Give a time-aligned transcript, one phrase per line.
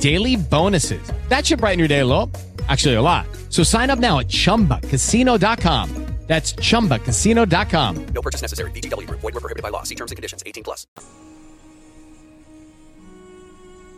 [0.00, 1.02] daily bonuses.
[1.28, 2.30] That should brighten your day a little.
[2.68, 3.26] Actually, a lot.
[3.48, 6.10] So sign up now at chumbacasino.com.
[6.30, 8.06] That's chumbacasino.com.
[8.14, 8.70] No purchase necessary.
[8.70, 9.10] VGW.
[9.10, 9.82] Void were prohibited by law.
[9.82, 10.44] See terms and conditions.
[10.46, 10.86] 18 plus.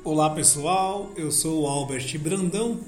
[0.02, 2.80] Olá pessoal, eu sou o Albert Brandão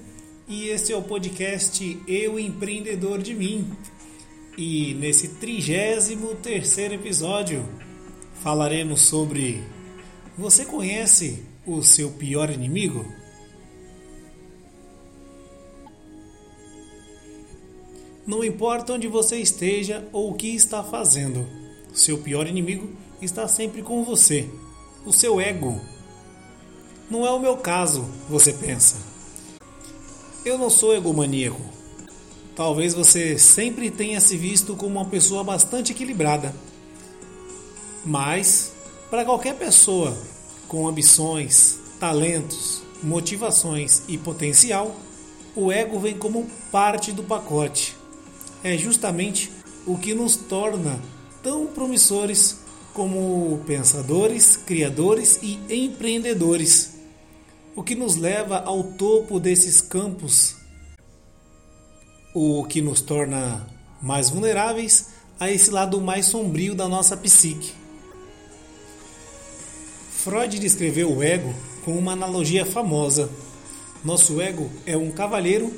[0.49, 3.71] e esse é o podcast Eu Empreendedor de Mim.
[4.57, 7.69] E nesse 33 terceiro episódio
[8.43, 9.63] falaremos sobre
[10.37, 13.07] Você conhece o seu pior inimigo?
[18.27, 21.47] Não importa onde você esteja ou o que está fazendo,
[21.93, 24.49] seu pior inimigo está sempre com você,
[25.05, 25.81] o seu ego.
[27.11, 28.97] Não é o meu caso, você pensa.
[30.45, 31.61] Eu não sou egomaníaco.
[32.57, 36.55] Talvez você sempre tenha se visto como uma pessoa bastante equilibrada.
[38.05, 38.73] Mas,
[39.11, 40.17] para qualquer pessoa
[40.75, 44.93] com ambições, talentos, motivações e potencial,
[45.55, 47.97] o ego vem como parte do pacote.
[48.65, 49.53] É justamente
[49.87, 51.01] o que nos torna
[51.45, 52.59] tão promissores
[52.93, 56.95] como pensadores, criadores e empreendedores.
[57.77, 60.57] O que nos leva ao topo desses campos,
[62.35, 63.65] o que nos torna
[64.03, 67.84] mais vulneráveis a esse lado mais sombrio da nossa psique.
[70.25, 71.55] Freud descreveu o ego
[71.85, 73.29] com uma analogia famosa.
[74.03, 75.71] Nosso ego é um cavaleiro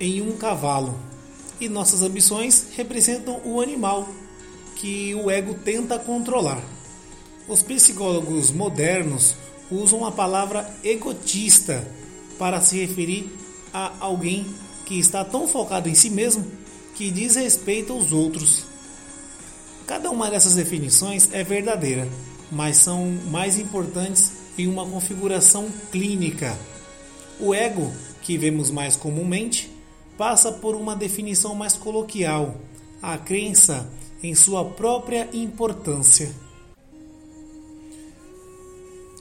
[0.00, 0.98] em um cavalo,
[1.60, 4.08] e nossas ambições representam o animal
[4.74, 6.60] que o ego tenta controlar.
[7.46, 9.36] Os psicólogos modernos
[9.70, 11.86] usam a palavra egotista
[12.40, 13.30] para se referir
[13.72, 14.46] a alguém
[14.84, 16.44] que está tão focado em si mesmo
[16.96, 18.64] que diz respeito aos outros.
[19.86, 22.08] Cada uma dessas definições é verdadeira,
[22.50, 26.58] mas são mais importantes em uma configuração clínica.
[27.38, 27.92] O ego,
[28.22, 29.70] que vemos mais comumente,
[30.16, 32.56] passa por uma definição mais coloquial,
[33.02, 33.90] a crença
[34.22, 36.34] em sua própria importância.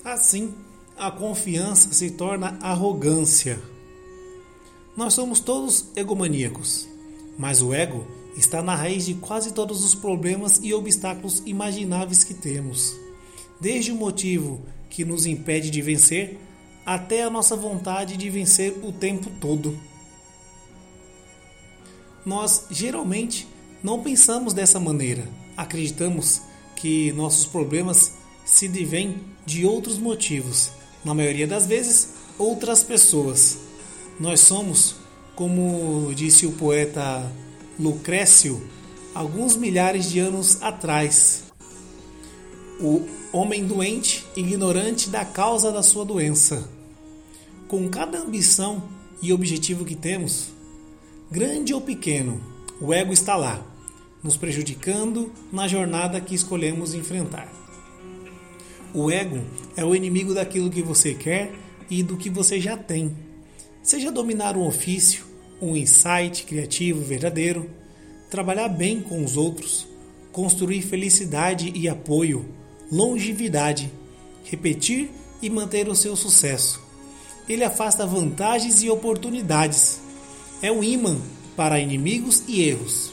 [0.03, 0.53] Assim,
[0.97, 3.59] a confiança se torna arrogância.
[4.95, 6.87] Nós somos todos egomaníacos,
[7.37, 12.33] mas o ego está na raiz de quase todos os problemas e obstáculos imagináveis que
[12.33, 12.95] temos,
[13.59, 16.39] desde o motivo que nos impede de vencer
[16.85, 19.77] até a nossa vontade de vencer o tempo todo.
[22.25, 23.47] Nós geralmente
[23.83, 25.27] não pensamos dessa maneira,
[25.57, 26.41] acreditamos
[26.75, 28.13] que nossos problemas
[28.43, 30.71] se devêm de outros motivos,
[31.03, 33.57] na maioria das vezes, outras pessoas.
[34.19, 34.95] Nós somos,
[35.35, 37.31] como disse o poeta
[37.79, 38.61] Lucrécio,
[39.13, 41.43] alguns milhares de anos atrás,
[42.79, 46.69] o homem doente, ignorante da causa da sua doença.
[47.67, 48.81] Com cada ambição
[49.21, 50.53] e objetivo que temos,
[51.29, 52.41] grande ou pequeno,
[52.79, 53.61] o ego está lá,
[54.23, 57.51] nos prejudicando na jornada que escolhemos enfrentar.
[58.93, 59.41] O ego
[59.75, 61.53] é o inimigo daquilo que você quer
[61.89, 63.17] e do que você já tem.
[63.83, 65.25] Seja dominar um ofício,
[65.61, 67.69] um insight criativo verdadeiro,
[68.29, 69.85] trabalhar bem com os outros,
[70.31, 72.45] construir felicidade e apoio,
[72.91, 73.91] longevidade,
[74.43, 75.09] repetir
[75.41, 76.81] e manter o seu sucesso.
[77.47, 79.99] Ele afasta vantagens e oportunidades.
[80.61, 81.17] É um imã
[81.55, 83.11] para inimigos e erros.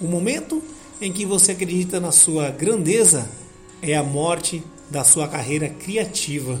[0.00, 0.62] O momento
[1.00, 3.30] em que você acredita na sua grandeza
[3.80, 6.60] é a morte da sua carreira criativa.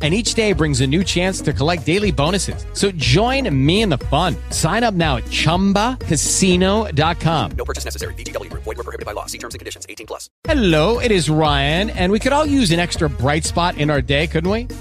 [0.00, 2.64] and each day brings a new chance to collect daily bonuses.
[2.72, 4.34] So join me in the fun.
[4.48, 7.50] Sign up now at chumbacasino.com.
[7.52, 8.14] No purchase necessary.
[8.14, 8.62] Group.
[8.62, 9.26] Void were prohibited by law.
[9.26, 9.84] See terms and conditions.
[9.88, 10.30] 18 plus.
[10.44, 14.00] Hello, it is Ryan, and we could all use an extra bright spot in our
[14.00, 14.68] day, couldn't we?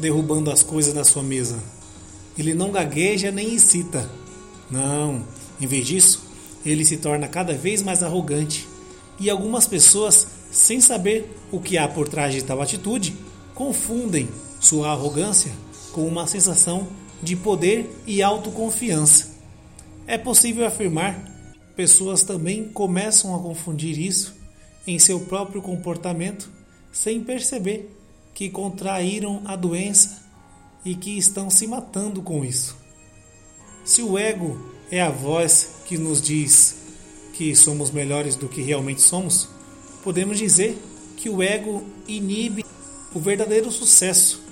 [0.00, 1.62] derrubando as coisas da sua mesa.
[2.36, 4.10] Ele não gagueja nem incita.
[4.70, 5.22] Não.
[5.60, 6.22] Em vez disso,
[6.64, 8.66] ele se torna cada vez mais arrogante.
[9.18, 13.14] E algumas pessoas, sem saber o que há por trás de tal atitude,
[13.54, 15.52] confundem sua arrogância
[15.92, 16.88] com uma sensação
[17.22, 19.30] de poder e autoconfiança.
[20.06, 21.30] É possível afirmar
[21.76, 24.34] pessoas também começam a confundir isso
[24.86, 26.50] em seu próprio comportamento
[26.92, 27.90] sem perceber
[28.40, 30.22] que contraíram a doença
[30.82, 32.74] e que estão se matando com isso.
[33.84, 34.58] Se o ego
[34.90, 36.76] é a voz que nos diz
[37.34, 39.46] que somos melhores do que realmente somos,
[40.02, 40.82] podemos dizer
[41.18, 42.64] que o ego inibe
[43.14, 44.42] o verdadeiro sucesso,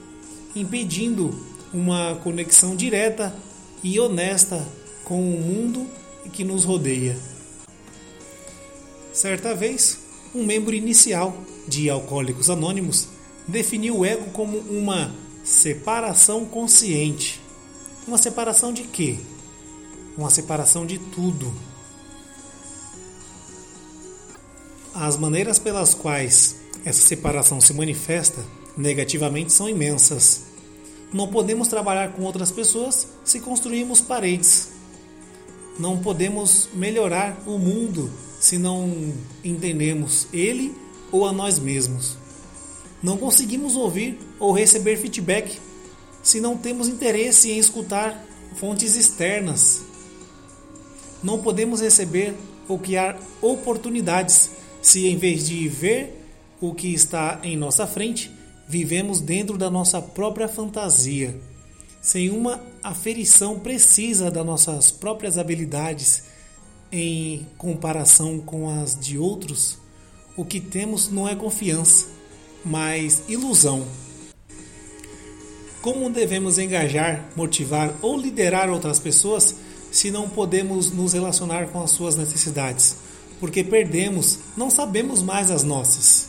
[0.54, 1.34] impedindo
[1.72, 3.34] uma conexão direta
[3.82, 4.68] e honesta
[5.02, 5.86] com o mundo
[6.30, 7.18] que nos rodeia.
[9.14, 9.98] Certa vez,
[10.34, 11.34] um membro inicial
[11.66, 13.16] de Alcoólicos Anônimos
[13.48, 15.12] definiu o ego como uma
[15.42, 17.40] separação consciente.
[18.06, 19.18] Uma separação de quê?
[20.16, 21.52] Uma separação de tudo.
[24.94, 28.44] As maneiras pelas quais essa separação se manifesta
[28.76, 30.42] negativamente são imensas.
[31.12, 34.68] Não podemos trabalhar com outras pessoas se construímos paredes.
[35.78, 38.10] Não podemos melhorar o mundo
[38.40, 39.12] se não
[39.42, 40.76] entendemos ele
[41.10, 42.16] ou a nós mesmos.
[43.02, 45.58] Não conseguimos ouvir ou receber feedback
[46.22, 48.24] se não temos interesse em escutar
[48.56, 49.82] fontes externas.
[51.22, 52.34] Não podemos receber
[52.68, 54.50] ou criar oportunidades
[54.82, 56.26] se, em vez de ver
[56.60, 58.30] o que está em nossa frente,
[58.68, 61.34] vivemos dentro da nossa própria fantasia,
[62.00, 66.24] sem uma aferição precisa das nossas próprias habilidades
[66.92, 69.78] em comparação com as de outros.
[70.36, 72.06] O que temos não é confiança,
[72.68, 73.86] mas ilusão.
[75.80, 79.54] Como devemos engajar, motivar ou liderar outras pessoas
[79.90, 82.96] se não podemos nos relacionar com as suas necessidades?
[83.40, 86.28] Porque perdemos, não sabemos mais as nossas.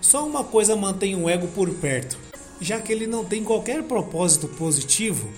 [0.00, 2.18] Só uma coisa mantém o ego por perto,
[2.60, 5.28] já que ele não tem qualquer propósito positivo,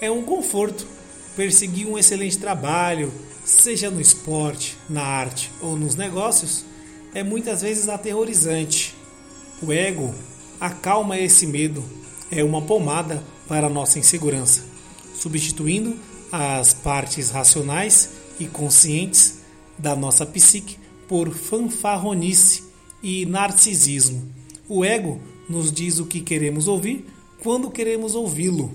[0.00, 0.86] é um conforto.
[1.34, 3.12] Perseguir um excelente trabalho,
[3.44, 6.64] seja no esporte, na arte ou nos negócios,
[7.12, 8.93] é muitas vezes aterrorizante.
[9.62, 10.14] O ego
[10.60, 11.82] acalma esse medo,
[12.30, 14.64] é uma pomada para nossa insegurança,
[15.14, 15.96] substituindo
[16.32, 18.10] as partes racionais
[18.40, 19.40] e conscientes
[19.78, 22.64] da nossa psique por fanfarronice
[23.02, 24.32] e narcisismo.
[24.68, 27.06] O ego nos diz o que queremos ouvir
[27.42, 28.72] quando queremos ouvi-lo,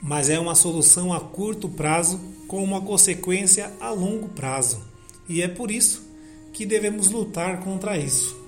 [0.00, 4.80] mas é uma solução a curto prazo com uma consequência a longo prazo.
[5.28, 6.02] E é por isso
[6.52, 8.43] que devemos lutar contra isso.